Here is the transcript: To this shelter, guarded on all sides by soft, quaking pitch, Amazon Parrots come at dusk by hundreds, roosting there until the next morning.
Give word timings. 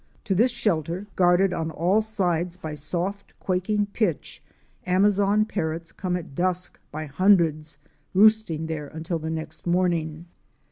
To 0.23 0.33
this 0.33 0.49
shelter, 0.49 1.05
guarded 1.15 1.53
on 1.53 1.69
all 1.69 2.01
sides 2.01 2.57
by 2.57 2.73
soft, 2.73 3.37
quaking 3.39 3.85
pitch, 3.93 4.41
Amazon 4.87 5.45
Parrots 5.45 5.91
come 5.91 6.15
at 6.17 6.33
dusk 6.33 6.79
by 6.91 7.05
hundreds, 7.05 7.77
roosting 8.15 8.65
there 8.65 8.87
until 8.87 9.19
the 9.19 9.29
next 9.29 9.67
morning. 9.67 10.25